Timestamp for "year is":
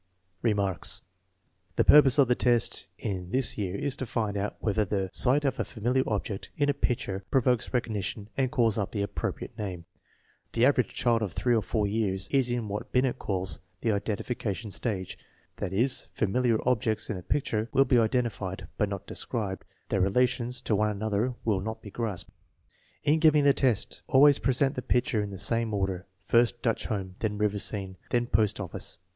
3.55-3.95